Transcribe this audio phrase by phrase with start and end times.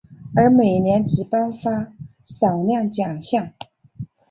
[0.35, 1.93] 而每年只颁发
[2.25, 3.51] 少量奖项。